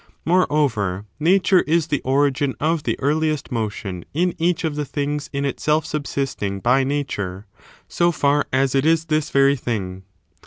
Moreover, 0.25 1.05
Nature 1.19 1.59
^ 1.59 1.63
is 1.67 1.85
the 1.89 2.01
origin 2.01 2.55
of 2.59 2.81
the 2.81 2.93
^ 2.95 2.95
earliest 2.97 3.51
motion 3.51 4.03
in 4.15 4.33
each 4.41 4.63
of 4.63 4.75
the 4.75 4.83
things 4.83 5.29
in 5.31 5.45
itself 5.45 5.85
subsisting 5.85 6.59
by 6.59 6.83
Nature, 6.83 7.45
so 7.87 8.11
far 8.11 8.47
as 8.51 8.73
it 8.73 8.83
is 8.83 9.05
this 9.05 9.29
very 9.29 9.55
thing. 9.55 10.01